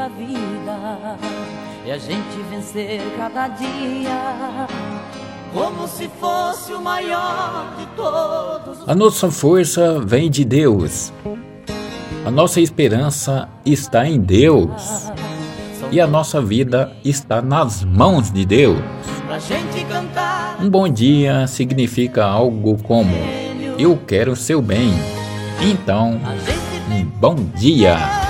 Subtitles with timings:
[0.00, 1.18] da vida
[1.86, 4.66] é a gente vencer cada dia
[5.52, 8.88] como se fosse o maior de todos.
[8.88, 11.12] A nossa força vem de Deus.
[12.24, 15.10] A nossa esperança está em Deus.
[15.92, 18.78] E a nossa vida está nas mãos de Deus.
[20.62, 23.12] Um bom dia significa algo como
[23.78, 24.94] eu quero seu bem.
[25.60, 26.18] Então,
[26.90, 28.29] um bom dia.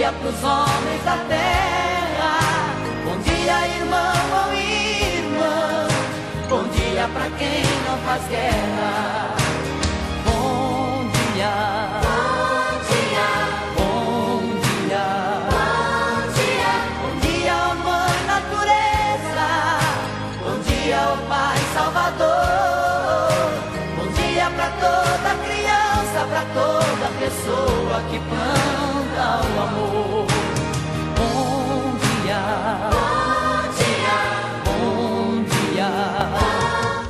[0.00, 2.38] dia pros homens da terra.
[3.04, 5.88] Bom dia, irmão ou irmã.
[6.48, 9.36] Bom dia pra quem não faz guerra.
[10.24, 11.52] Bom dia.
[12.06, 13.28] bom dia,
[13.76, 15.06] Bom dia.
[15.52, 19.48] bom dia, Bom dia, ó mãe natureza.
[20.42, 22.48] Bom dia, ó Pai Salvador.
[23.98, 28.59] Bom dia pra toda criança, pra toda pessoa que planta
[29.38, 30.39] o amor.